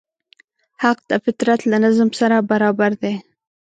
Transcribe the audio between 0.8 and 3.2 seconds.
حق د فطرت له نظم سره برابر دی.